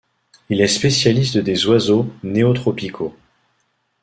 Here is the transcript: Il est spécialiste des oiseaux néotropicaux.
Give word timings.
Il 0.49 0.61
est 0.61 0.67
spécialiste 0.67 1.37
des 1.37 1.67
oiseaux 1.67 2.11
néotropicaux. 2.23 3.15